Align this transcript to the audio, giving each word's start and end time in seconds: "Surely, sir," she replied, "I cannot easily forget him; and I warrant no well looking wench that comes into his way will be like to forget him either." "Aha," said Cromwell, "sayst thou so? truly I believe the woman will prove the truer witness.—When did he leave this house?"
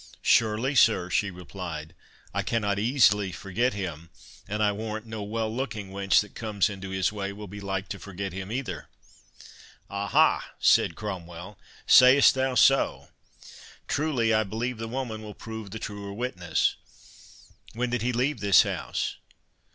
"Surely, 0.23 0.73
sir," 0.73 1.11
she 1.11 1.29
replied, 1.29 1.93
"I 2.33 2.41
cannot 2.41 2.79
easily 2.79 3.31
forget 3.31 3.75
him; 3.75 4.09
and 4.47 4.63
I 4.63 4.71
warrant 4.71 5.05
no 5.05 5.21
well 5.21 5.53
looking 5.55 5.91
wench 5.91 6.21
that 6.21 6.33
comes 6.33 6.71
into 6.71 6.89
his 6.89 7.13
way 7.13 7.31
will 7.31 7.47
be 7.47 7.59
like 7.61 7.87
to 7.89 7.99
forget 7.99 8.33
him 8.33 8.51
either." 8.51 8.87
"Aha," 9.91 10.53
said 10.59 10.95
Cromwell, 10.95 11.59
"sayst 11.85 12.33
thou 12.33 12.55
so? 12.55 13.09
truly 13.87 14.33
I 14.33 14.43
believe 14.43 14.79
the 14.79 14.87
woman 14.87 15.21
will 15.21 15.35
prove 15.35 15.69
the 15.69 15.77
truer 15.77 16.11
witness.—When 16.11 17.91
did 17.91 18.01
he 18.01 18.11
leave 18.11 18.39
this 18.39 18.63
house?" 18.63 19.17